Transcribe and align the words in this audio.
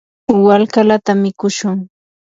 wallkallata 0.45 1.11
mikushun. 1.21 1.77